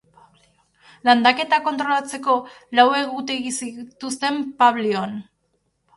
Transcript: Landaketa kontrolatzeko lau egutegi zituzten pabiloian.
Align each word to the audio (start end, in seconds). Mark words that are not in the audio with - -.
Landaketa 1.09 1.59
kontrolatzeko 1.67 2.37
lau 2.79 2.87
egutegi 3.03 3.53
zituzten 3.59 4.41
pabiloian. 4.63 5.15